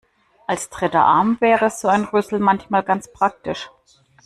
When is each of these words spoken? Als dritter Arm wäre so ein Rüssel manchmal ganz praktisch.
Als 0.47 0.71
dritter 0.71 1.05
Arm 1.05 1.37
wäre 1.41 1.69
so 1.69 1.87
ein 1.87 2.05
Rüssel 2.05 2.39
manchmal 2.39 2.81
ganz 2.81 3.13
praktisch. 3.13 3.69